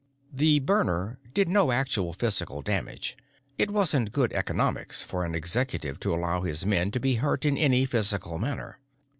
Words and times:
The 0.33 0.57
burner 0.61 1.19
did 1.31 1.47
no 1.47 1.71
actual 1.71 2.13
physical 2.13 2.63
damage; 2.63 3.15
it 3.59 3.69
wasn't 3.69 4.11
good 4.11 4.33
economics 4.33 5.03
for 5.03 5.23
an 5.23 5.35
Executive 5.35 5.99
to 5.99 6.15
allow 6.15 6.41
his 6.41 6.65
men 6.65 6.89
to 6.89 6.99
be 6.99 7.13
hurt 7.21 7.45
in 7.45 7.55
any 7.55 7.85
physical 7.85 8.39
manner. 8.39 8.79